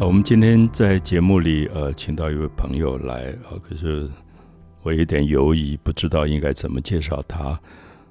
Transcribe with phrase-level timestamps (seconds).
[0.00, 4.08] 我们今天在节目里，呃，请到一位朋友来，呃，可是
[4.82, 7.60] 我有点犹疑，不知道应该怎么介绍他。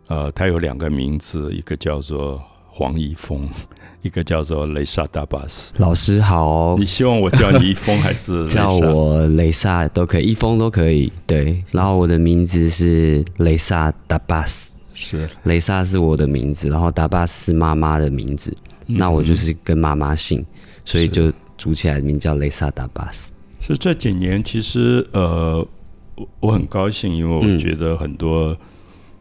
[0.07, 2.41] 呃，他有两个名字，一个叫做
[2.77, 3.49] 黄一峰，
[4.03, 5.73] 一个叫做雷萨达巴斯。
[5.77, 11.11] 老师好，你希望我叫你一峰还是 叫我雷萨都可以，一峰都可以。
[11.25, 15.27] 对，然后我的名字是雷萨达巴斯，是。
[15.43, 20.45] 雷萨是我的名字，然后达巴斯是妈妈的名字，那我就是跟妈妈姓，
[20.85, 21.33] 所以就。
[21.59, 25.67] 组起来名叫雷萨达巴斯，是这几年其实呃，
[26.13, 28.55] 我我很高兴，因为我觉得很多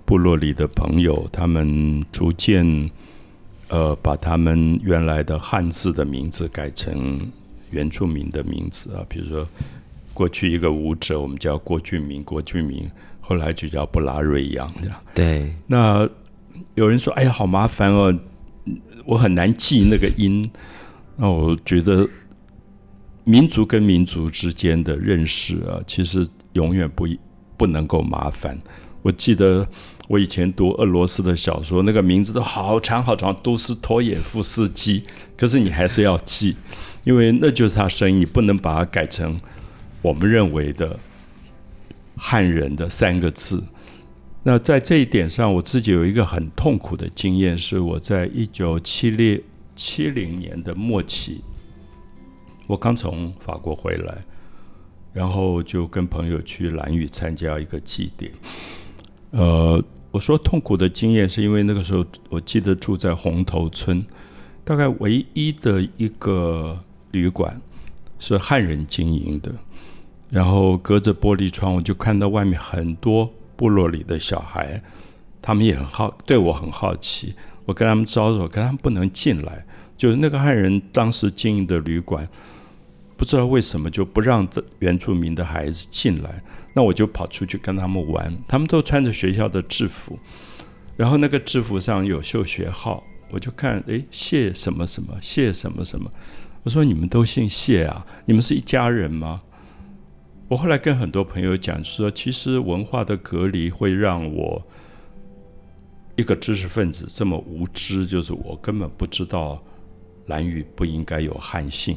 [0.04, 2.90] 部落里的朋友，他们逐渐
[3.68, 7.20] 呃把他们原来的汉字的名字改成
[7.70, 9.46] 原住民的名字啊，比如说
[10.14, 15.00] 过去一个舞者，我们叫郭俊明，郭俊明，后来就叫布拉瑞扬这样。
[15.14, 16.08] 对，那
[16.74, 18.16] 有人说：“哎呀，好麻烦哦，
[19.04, 20.50] 我很难记那个音。”
[21.16, 22.08] 那我觉得。
[23.28, 27.08] 民族跟民族之间的认识啊，其实永远不
[27.56, 28.56] 不能够麻烦。
[29.02, 29.66] 我记得
[30.08, 35.04] 我以前读俄罗斯的小说，那个名字都好长好长，都是托耶夫斯基，
[35.36, 36.56] 可是你还是要记，
[37.04, 39.40] 因为那就是他声音，你不能把它改成
[40.02, 40.98] 我们认为的
[42.16, 43.62] 汉人的三个字。
[44.44, 49.40] 那在这一点上，我自己有一个很痛苦的经验，是我在一九七六
[49.74, 51.42] 七零年的末期。
[52.68, 54.24] 我刚从法国回来，
[55.12, 58.30] 然后就跟朋友去兰屿参加一个祭典。
[59.30, 59.82] 呃，
[60.16, 64.02] 我说痛苦的经验是因为那个时候我记得住在红头村，
[64.64, 66.78] 大概唯一的一个
[67.10, 67.60] 旅馆
[68.18, 69.52] 是汉人经营的，
[70.30, 74.82] 然后隔着玻璃窗我就看到外面很多部落里的小孩，
[75.42, 77.34] 他们也很好对我很好奇，
[77.66, 79.66] 我跟他们招手，跟他们不能进来，
[79.98, 82.26] 就是那个汉人当时经营的旅馆。
[83.16, 86.42] 不知道为什么就不让这原住民的孩子进来，
[86.74, 88.36] 那我就跑出去跟他们玩。
[88.46, 90.18] 他们都穿着学校的制服，
[90.96, 96.12] 然后那个制服上有绣学号，我就看，哎，谢什么什么，谢什么什么。
[96.62, 98.06] 我说你们都姓谢啊？
[98.26, 99.42] 你们是一家人吗？
[100.48, 104.62] 我后来跟很多朋友讲说，其实文化的隔离会让我
[106.16, 109.62] 一个知识分子这么无知，就是我根本不知道
[110.26, 111.96] 蓝语不应该有汉姓。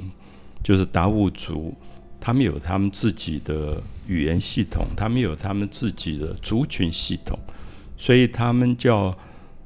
[0.64, 1.74] 就是达悟族，
[2.20, 7.38] 他们有他们自己的语言系统，他们有他们自己的族群系统，
[7.98, 9.18] 所以他们叫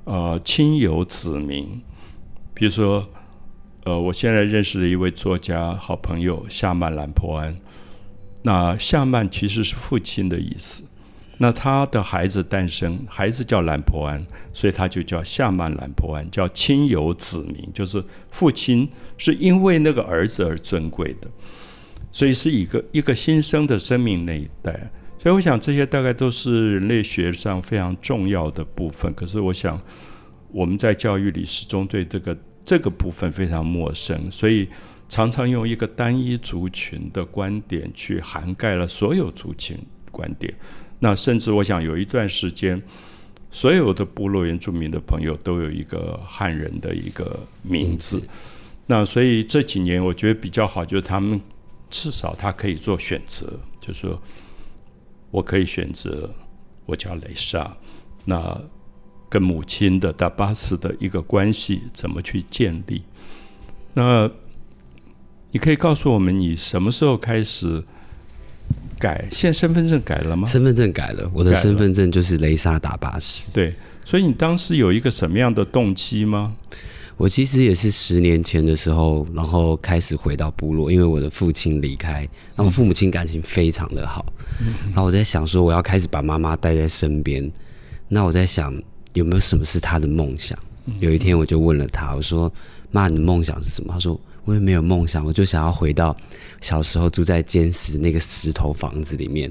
[0.03, 1.81] 呃亲友子民。
[2.53, 3.07] 比如说，
[3.83, 7.57] 呃，我现在认识的一位作家好朋友夏曼兰坡安，
[8.43, 10.83] 那夏曼其实是父亲的意思。
[11.43, 18.87] 那他的孩子诞生，孩子叫兰坡安，所以他就叫夏曼兰坡安，叫亲友子民，就是父亲
[19.17, 21.29] 是因为那个儿子而尊贵的，
[22.13, 24.89] 所以是一个一个新生的生命那一代。
[25.19, 29.13] 所以我想这些大概都是人类学上非常重要的部分。
[29.13, 29.77] 可是我想
[30.49, 34.69] 我们在教育里始终对这个这个部分非常陌生，所以
[35.09, 39.77] 常常用一个单一族群的观点去涵盖了所有族群
[40.09, 40.53] 观点。
[41.03, 42.81] 那甚至我想有一段时间，
[43.51, 48.23] 所有的部落原住民的朋友都有一个汉人的一个名字。
[48.85, 51.41] 那所以这几年我觉得比较好，就是他们
[51.89, 54.21] 至少他可以做选择，就是说
[55.29, 56.33] 我可以选择
[56.85, 57.75] 我叫雷莎，
[58.23, 58.61] 那
[59.27, 63.03] 跟母亲的达巴斯的一个关系怎么去建立？
[63.93, 64.31] 那
[65.51, 67.83] 你可以告诉我们，你什么时候开始？
[69.03, 70.47] 改，现在身份证改了吗？
[70.47, 73.51] 身份证改了，我的身份证就是雷莎打巴斯。
[73.51, 73.75] 对，
[74.05, 76.55] 所以你当时有一个什么样的动机吗？
[77.17, 84.25] 我其实也是十年前的时候，然后开始回到部落，因为我的父亲离开，然后父母亲感情非常的好，
[84.85, 87.51] 然后我在想说，我要开始把妈妈带在身边。
[88.07, 88.73] 那我在想，
[89.13, 90.57] 有没有什么是他的梦想？
[90.99, 92.51] 有一天我就问了他，我说
[92.94, 94.18] ：“妈，你的梦想是什么？”他说。
[94.45, 96.13] 我也没有梦想，我就想要回到
[96.60, 99.50] 小时候住在坚石那个石头房子里面。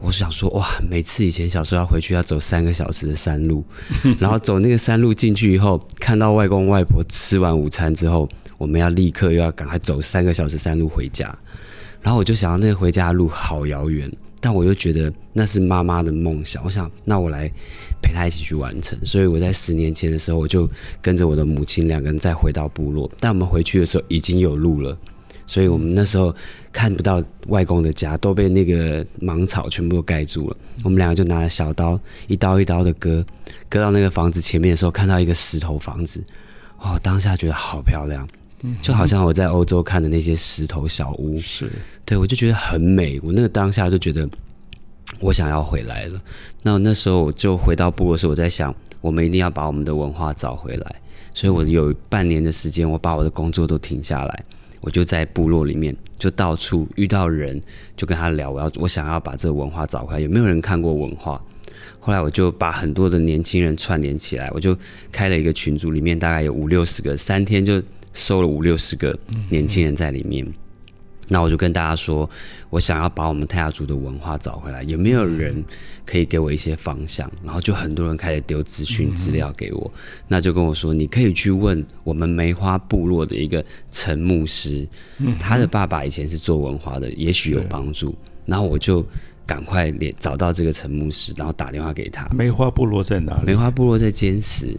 [0.00, 3.62] 我想说，哇，每次以前小时候要回去要走三个小时的山路，
[4.18, 8.28] 然后走那个山路进去以后，看到外公外婆吃完午餐之后，
[8.58, 11.32] 我们要立刻又要赶快走三个小时山路回家。
[12.02, 16.60] 然后我就想到那个回家的路好遥远，但我又觉得那是妈妈的梦想。
[16.64, 17.48] 我想，那我来
[18.02, 18.98] 陪他一起去完成。
[19.04, 20.68] 所以我在十年前的时候，我就
[21.00, 23.10] 跟着我的母亲两个人再回到部落。
[23.20, 24.96] 但我们回去的时候已经有路了，
[25.46, 26.34] 所以我们那时候
[26.72, 30.56] 看不到外公的家，都被那个芒草全部都盖住了。
[30.84, 33.24] 我们两个就拿着小刀，一刀一刀的割，
[33.68, 36.22] 割到那个房子前面的时候，看到一个石头房子，
[36.78, 38.28] 哦，当下觉得好漂亮，
[38.80, 41.70] 就好像我在欧洲看的那些石头小屋，是
[42.04, 43.18] 对我就觉得很美。
[43.22, 44.28] 我那个当下就觉得
[45.20, 46.20] 我想要回来了。
[46.62, 50.96] 那那时候我就回到部落时，我在想，我们一定要把我们的文化找回来。
[51.34, 54.44] 所以我有半年的时间，我把我的工作都停下来，
[54.80, 57.60] 我就在部落里面，就到处遇到人，
[57.96, 60.20] 就跟他聊，我要我想要把这个文化找回来。
[60.20, 61.40] 有没有人看过文化？
[62.00, 64.76] 后来我就把很多的年轻人串联起来，我就
[65.12, 67.80] 开了一个群组，里面大概有五六十个，三天就
[68.12, 69.16] 收了五六十个
[69.48, 70.46] 年轻人在里面。
[71.28, 72.28] 那我就跟大家说，
[72.70, 75.62] 我想要把我们泰雅族的文化找回来，有没有人
[76.06, 77.30] 可以给我一些方向？
[77.44, 79.90] 然后就很多人开始丢资讯资料给我，
[80.26, 84.88] 那就跟我说，你可以去问我们梅花部落的一个陈牧师，
[85.38, 88.16] 他的爸爸以前是做文化的，也许有帮助。
[88.46, 89.04] 然后我就
[89.44, 92.26] 赶快连找到这个陈牧师，然后打电话给他。
[92.32, 93.46] 梅花部落在哪里？
[93.46, 94.74] 梅花部落在坚石，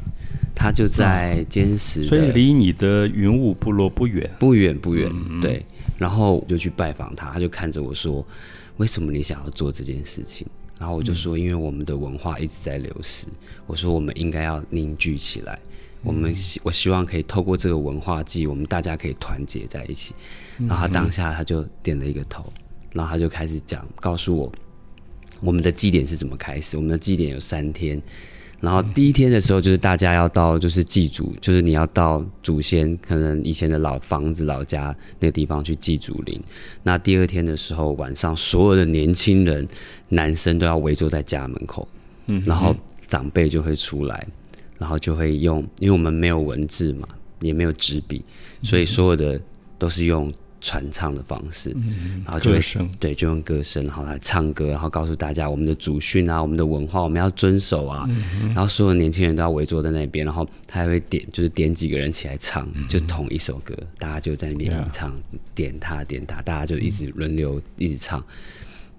[0.62, 4.30] 他就在坚石的，所以离你的云雾部落不远。
[4.38, 5.10] 不远不远，
[5.40, 5.66] 对。
[5.98, 8.26] 然后我就去拜访他，他就看着我说
[8.76, 10.46] ：“为什么你想要做这件事情？”
[10.78, 13.26] 然后我就说：“因为我们的文化一直在流失。”
[13.68, 15.58] 我说：“我们应该要凝聚起来。
[16.04, 20.14] 我们希我希望可以透过这个文化祭，我们大家可以团结在一起。”
[20.60, 22.52] 然后他当下他就点了一个头，
[22.92, 24.52] 然后他就开始讲，告诉我
[25.40, 26.76] 我们的祭典是怎么开始。
[26.76, 28.02] 我们的祭典有三天。
[28.62, 36.42] 然后第一天的时候，就是大家要到，就是祭祖，就是你要到祖先可能以前的老房子、老家那个地方去祭祖灵。
[36.84, 39.68] 那第二天的时候，晚上所有的年轻人、
[40.10, 41.88] 男生都要围坐在家门口，
[42.28, 42.76] 嗯，然后
[43.08, 44.28] 长辈就会出来，
[44.78, 47.08] 然后就会用，因为我们没有文字嘛，
[47.40, 48.24] 也没有纸笔，
[48.64, 49.40] 所以所有的
[49.78, 50.32] 都是用。
[50.62, 51.76] 传唱的方式，
[52.26, 52.62] 然后就会
[53.00, 58.08] 对，就用歌声，然后来唱歌，然后告诉大家我们的祖训啊，我们的文化我们要遵守啊。
[58.48, 65.14] 然后所有年轻人都要围坐在那边，然后他还会点，就是点几个人起来唱，就同一首歌，大家就在那边唱，
[65.56, 68.24] 点他点他，大家就一直轮流一直唱。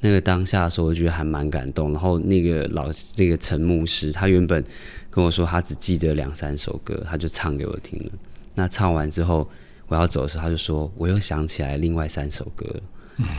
[0.00, 1.92] 那个当下的时候，我觉得还蛮感动。
[1.92, 4.64] 然后那个老那个陈牧师，他原本
[5.10, 8.12] 跟我说他只记得两三首歌，他就唱给我听了。
[8.54, 9.48] 那唱完之后。
[9.90, 12.82] 我要走的时候，他就说：“我又想起来另外三首歌了，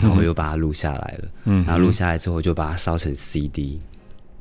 [0.02, 1.30] 然后我又把它录下来了。
[1.46, 3.80] 然后录下来之后，就把它烧成 CD。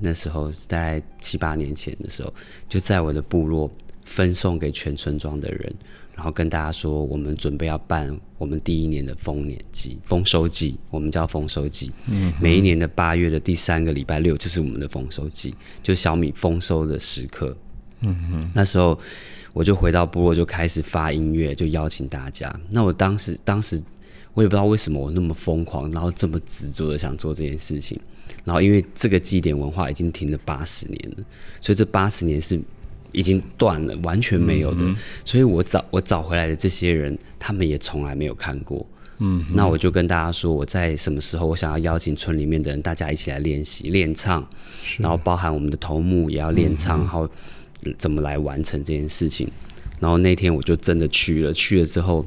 [0.00, 2.34] 那时候在七八年前的时候，
[2.68, 3.70] 就在我的部落
[4.04, 5.72] 分送给全村庄的人，
[6.16, 11.92] 然后跟大家说，我们准备要办我们第一年的丰年祭、丰收祭，我们叫丰收祭。
[12.40, 17.56] 每一年的八月的第三个礼拜六，就是我们的丰收祭，就小米丰收的时刻。
[18.54, 18.98] 那时候。
[19.52, 22.54] 我就回到部落，就开始发音乐，就邀请大家。
[22.70, 23.82] 那我当时，当时
[24.32, 27.98] 我也不知道为什么我那么疯狂，然后这么执着的想做这件事情。
[28.44, 31.24] 然后因为这个祭典文化已经停了八十年了，
[31.60, 32.60] 所以这八十年是
[33.10, 34.84] 已经断了，完全没有的。
[35.24, 38.86] 所以我找我找回来的这些人，他们也从来没有看过。
[39.18, 44.48] 嗯，那我就跟大家说，我在什么时候，我想要邀请村里面的人，大家一起来练习练唱，
[44.98, 47.28] 然后包含我们的头目也要练唱，然后。
[47.98, 49.48] 怎么来完成这件事情？
[50.00, 52.24] 然后那天我就真的去了，去了之后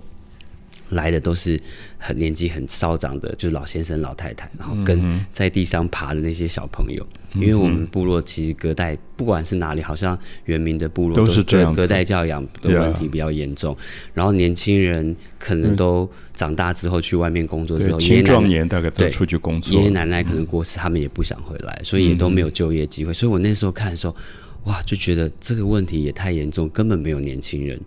[0.89, 1.59] 来的都是
[1.97, 7.03] 很年纪很稍长的，就是老先生、老太太，然后跟在地上爬的那些小朋友。
[7.33, 13.75] 因为我们部落其实隔代，不管是哪里，好像原民的部落都是这样，隔代教养的问题比较严重。
[14.13, 23.11] 然后年轻人可能都长大之后去外面工作之后，青壮年大概都出去工作，爷爷奶奶可能过世，他们也不想回来，所以也都没有就业机会。
[23.11, 24.15] 所以我那时候看的时候。
[24.65, 27.79] 哇，就觉得这个问题也太严重，根本没有年轻人。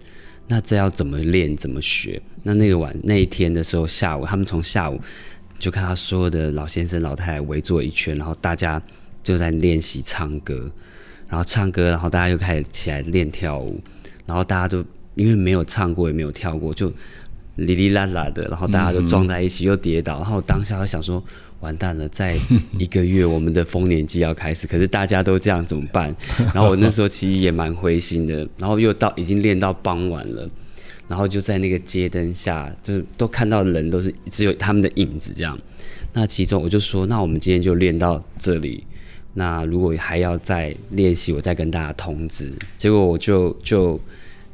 [0.47, 2.21] 那这要怎么练，怎么学？
[2.42, 5.00] 那那个晚那一天的时候，下午他们从下午
[5.59, 8.80] 就看他所有的老先生、老太太围坐一圈，然后大家
[9.23, 10.71] 就在练习唱歌，
[11.28, 13.80] 然后唱歌，然后大家又开始起来练跳舞，
[14.26, 16.92] 然后大家都因为没有唱过，也没有跳过，就
[17.56, 21.25] 哩哩啦啦的，然后大家就撞在一起，又跌倒，然后当下我想说。
[21.66, 22.38] 完蛋了，在
[22.78, 26.14] 一个月我们的丰年祭要开始，可是大家都这样怎么办？
[26.54, 30.49] 然后我那时候其实也蛮灰心的，然后又到已经练到傍晚了，
[31.08, 35.58] 然后就在那个街灯下，就是都看到人都是只有他们的影子这样。
[36.12, 38.85] 那其中我就说，那我们今天就练到这里，
[39.35, 42.52] 那如果还要再练习，我再跟大家通知。
[42.78, 44.00] 结果我就就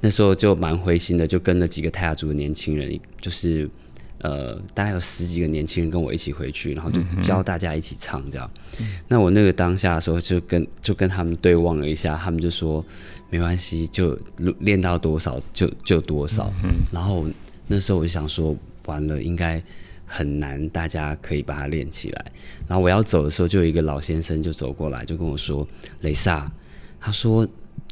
[0.00, 3.68] 那时候就蛮灰心的，就跟了几个泰雅族的年轻人，就是。
[4.22, 8.48] 呃，大概有十几个年轻人跟我一起回去，然后就教大家一起唱这样。
[9.08, 12.84] 那我那个当下的时候，就跟就跟他们对望了一下，他们就说
[13.30, 14.16] 没关系，就
[14.60, 16.52] 练到多少就就多少。
[16.92, 17.26] 然后
[17.66, 19.60] 那时候我就想说，完了应该
[20.06, 22.32] 很难，大家可以把它练起来。
[22.68, 25.66] 然后我要走的时候，就有一个老先生就走过来，就跟我说
[26.02, 26.48] ：“雷萨，
[27.00, 27.44] 他说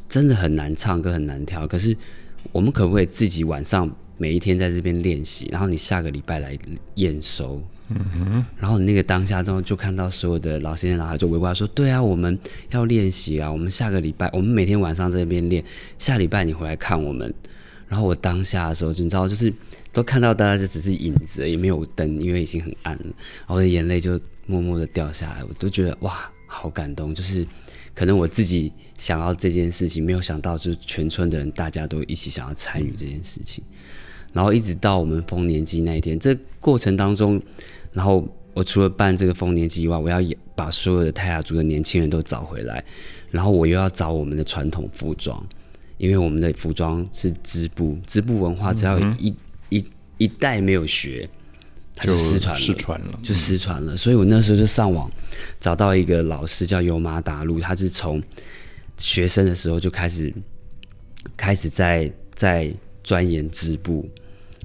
[0.07, 1.93] 真的很难唱歌，很难跳，可是
[2.53, 6.55] 我们可不可以自己晚上？”每一天在这边练习，然后你下个礼拜来
[6.93, 7.59] 验收。
[7.89, 8.45] 嗯哼。
[8.59, 12.37] 然后你那个当下之后，就看到所有的老先生老太就围过来说：“对啊，我们
[12.69, 15.63] 要练习啊，我们下个礼拜，我们每天晚上在那边练，
[15.97, 17.33] 下礼拜你回来看我们。”
[17.89, 19.51] 然后我当下的时候，你知道，就是
[19.91, 23.03] 都看到大家就只是影子，也没有灯，因为已经很暗了。
[23.05, 27.13] 然后我的眼泪就默默的掉下来，我都觉得哇，好感动。
[27.13, 27.45] 就是
[27.93, 33.61] 可能我自己想要这件事情，没有想到，就是全村的人大家都一起想要参与这件事情。
[34.33, 37.41] 然后一直到我们丰年祭那一天，这过程当中，
[37.91, 40.19] 然后我除了办这个丰年祭以外，我要
[40.55, 42.83] 把所有的泰雅族的年轻人都找回来，
[43.29, 45.43] 然后我又要找我们的传统服装，
[45.97, 49.35] 因为我们的服装是织布，织布文化只要一
[49.69, 49.85] 一
[50.17, 51.27] 一代没有学，
[51.95, 53.97] 它就失传了，失传了，就失传了。
[53.97, 55.09] 所以我那时候就上网
[55.59, 58.21] 找到一个老师叫尤马达路，他是从
[58.97, 60.31] 学生的时候就开始
[61.35, 62.71] 开始在在
[63.03, 64.09] 钻研织布。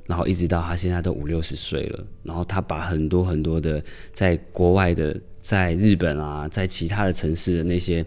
[0.06, 8.06] 然后一直到他现在都五六十岁了，然后他把很多很多的在国外的，在日本啊，在其他的城市的那些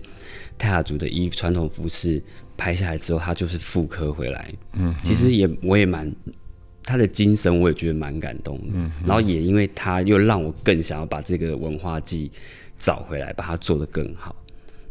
[0.57, 2.23] 泰雅族的衣传统服饰
[2.55, 4.49] 拍下来之后，他就是复刻回来。
[4.75, 6.09] 嗯，其实也我也蛮
[6.83, 8.67] 他的精神，我也觉得蛮感动的。
[8.75, 12.31] 嗯，然后也因为他又让我更想要把这个文化祭
[12.77, 14.33] 找回来，把它做得更好。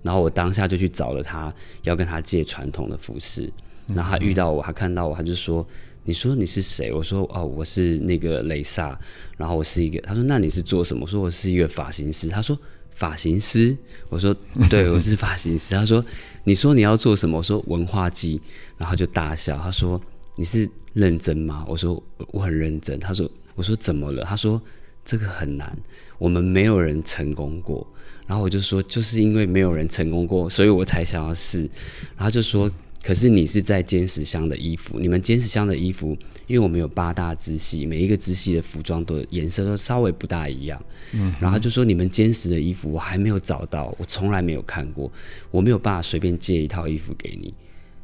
[0.02, 1.50] 然后我当下就去找了他，
[1.84, 3.50] 要跟他借传统的服饰。
[3.94, 5.66] 然后他遇到我，他看到我，他就说。
[6.04, 6.90] 你说你是谁？
[6.90, 8.98] 我说哦，我是那个雷萨，
[9.36, 10.00] 然后我是一个。
[10.00, 11.02] 他说那你是做什么？
[11.02, 12.28] 我说我是一个发型师。
[12.28, 12.58] 他说
[12.92, 13.76] 发型师？
[14.08, 14.34] 我说
[14.70, 15.74] 对，我是发型师。
[15.74, 16.02] 他说
[16.44, 17.36] 你说你要做什么？
[17.36, 18.40] 我说文化祭，
[18.78, 19.58] 然后就大笑。
[19.58, 20.00] 他说
[20.36, 21.62] 你是认真吗？
[21.68, 22.98] 我说我很认真。
[22.98, 24.24] 他说我说怎么了？
[24.24, 24.58] 他说
[25.04, 25.76] 这个很难，
[26.16, 27.86] 我们没有人成功过。
[28.26, 31.68] 然后我就说就是因为没有人成功过，所以我才想要试。
[32.16, 32.70] 然后就说。
[33.02, 40.82] 可是你是在坚石乡的衣服，你们坚石乡的衣服，因为我们有八大支系，每一个支系的服装都颜色都稍微不大一样。
[41.12, 45.10] 嗯，然后就说你们坚石的衣服我还没有找到，我从来没有看过，
[45.50, 47.54] 我没有办法随便借一套衣服给你。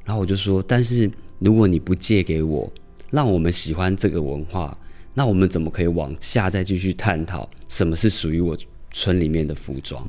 [0.05, 2.73] 然后我就说，但是如果你不借给我，
[3.11, 4.73] 让我们喜欢这个文化，
[5.13, 8.57] 那我们怎么可以往下再继续探讨什么是属于我
[8.91, 10.09] 村里面的服装？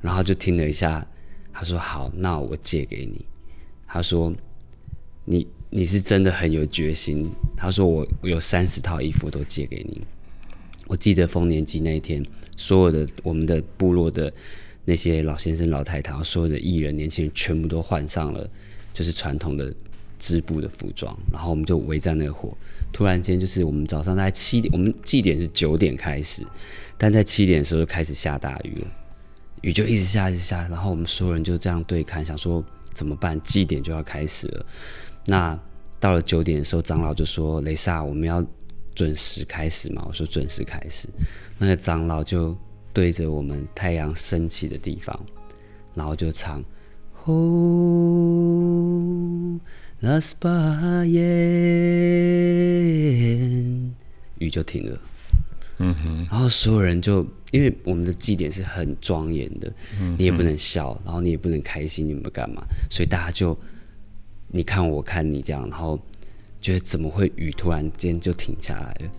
[0.00, 1.06] 然后就听了一下，
[1.52, 3.24] 他说好，那我借给你。
[3.88, 4.32] 他说
[5.24, 10.02] ：“你你是真的很有决心。”他说：“我我有三十套衣服都借给你。”
[10.86, 12.24] 我记得丰年祭那一天，
[12.56, 14.32] 所有的我们的部落的
[14.84, 18.48] 那些老先生、老太太，所有的艺人、年轻人，全部都换上了
[18.94, 19.70] 就是传统的
[20.18, 22.56] 织布的服装，然后我们就围在那个火。
[22.92, 26.42] 突然间，就是我们早上大概七点，我们祭典是九点开始，
[26.96, 28.86] 但在七点的时候就开始下大雨了，
[29.62, 32.64] 雨就一直下，一直下，然后我们所有人就这样对看，想说。
[32.98, 33.40] 怎么办？
[33.42, 34.66] 祭典就要开始了。
[35.24, 35.56] 那
[36.00, 38.44] 到了九点的时候，长老就说：“雷萨，我们要
[38.92, 41.08] 准时开始嘛？”我说：“准时开始。”
[41.58, 42.58] 那个长老就
[42.92, 45.16] 对着我们太阳升起的地方，
[45.94, 46.60] 然后就唱
[47.14, 47.32] ：“吼，
[50.00, 50.50] 拉斯巴
[51.06, 51.20] 耶。”
[54.38, 54.98] 雨就停了。
[55.78, 56.26] 嗯哼。
[56.30, 57.26] 然后所有人就。
[57.50, 59.72] 因为我们的祭典是很庄严的，
[60.18, 62.62] 你也不能笑，然后你也不能开心，你们干嘛？
[62.90, 63.56] 所以大家就
[64.48, 65.98] 你看我看你这样，然后
[66.60, 69.10] 觉得怎么会雨突然间就停下来了？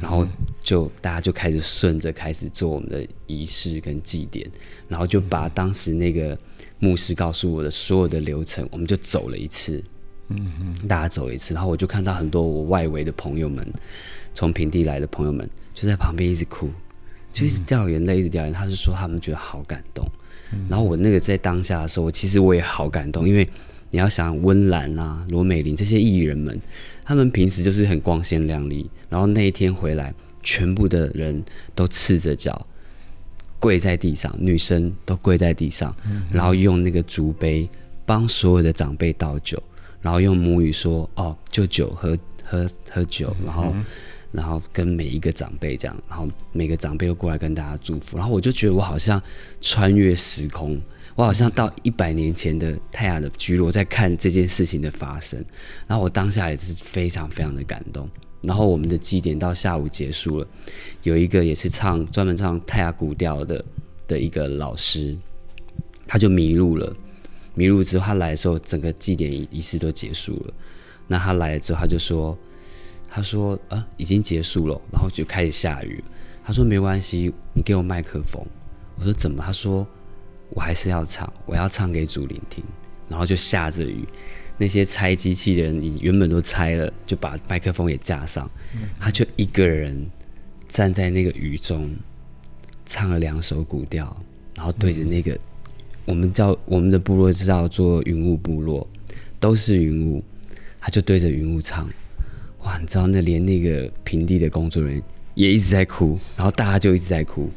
[0.00, 0.26] 然后
[0.60, 4.50] 就大家就开始顺着开始做我们的仪式跟祭典，
[4.88, 6.36] 然后就把当时那个
[6.80, 9.80] 牧师告诉我的所有的流程，我们就走了一次。
[10.30, 13.64] 嗯哼，大家走一次，然后我就看到很多我外围的朋友们，
[14.34, 15.48] 从平地来的朋友们，
[15.78, 16.70] 就在旁边一直哭。
[17.30, 18.58] 就一直掉眼泪，一直掉眼泪。
[18.58, 20.04] 他就说他们觉得好感动，
[20.66, 23.46] 然后我那个在当下的时候，我其实我也好感动，因为
[23.90, 26.58] 你要想温岚啊、罗美玲这些艺人们，
[27.04, 31.44] 他们平时就是很光鲜亮丽，然后那一天回来，全部的人
[31.74, 32.66] 都赤着脚
[33.60, 35.94] 跪在地上，女生都跪在地上，
[36.32, 37.68] 然后用那个竹杯
[38.06, 39.62] 帮所有的长辈倒酒，
[40.00, 43.74] 然后用母语说：“哦，就酒喝喝喝酒。”然后。
[44.32, 49.22] 然后跟每一个长辈这样，然后每个长辈又过来跟大家祝福，然后我就觉得我好像
[49.60, 50.78] 穿越时空，
[51.14, 55.44] 我好像到一百年前的泰雅的居落，在看这件事情的发生，
[55.86, 58.08] 然后我当下也是非常非常的感动。
[58.40, 60.46] 然后我们的祭典到下午结束了，
[61.02, 63.64] 有一个也是唱专门唱泰雅古调的
[64.06, 65.16] 的一个老师，
[66.06, 66.94] 他就迷路了。
[67.54, 70.54] 迷路之后，他来的时候，整个祭典仪式都结束了。
[71.08, 72.38] 那他来了之后，他就说
[73.08, 76.02] ：“他说啊，已经结束了。”然后就开始下雨。
[76.44, 78.44] 他说：“没关系，你给我麦克风。”
[78.96, 79.86] 我说：“怎么？”他说
[80.50, 82.64] ：“我还是要唱，我要唱给主灵听。”
[83.08, 84.06] 然后就下着雨。
[84.60, 88.50] 那些拆机器的人，你原本都拆了，就把麦克风也架上，
[88.98, 90.04] 他就一个人
[90.66, 91.94] 站在那个雨中，
[92.84, 94.14] 唱了两首古调，
[94.56, 95.38] 然后对着那个
[96.04, 98.84] 我们叫我们的部落叫做云雾部落，
[99.38, 100.24] 都是云雾，
[100.80, 101.88] 他就对着云雾唱，
[102.68, 105.02] 哇，你知道那连那个平地的工作人员
[105.34, 107.48] 也一直在哭，然后大家就一直在哭，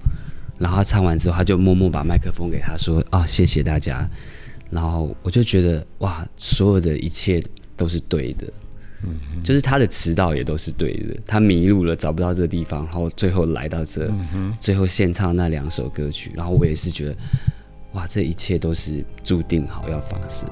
[0.57, 4.09] 然后他唱完之后，他就默默把麦克风给他说啊，谢谢大家。
[4.69, 7.43] 然后我就觉得哇，所有的一切
[7.75, 8.47] 都是对的，
[9.03, 14.09] 嗯，就是他的迟到也都是对的，他迷路了找不到这个地方，然后最后来到这，
[14.61, 17.17] 最后献唱那两首歌曲，然后我也是觉得
[17.91, 20.49] 哇，这一切都是注定好要发生。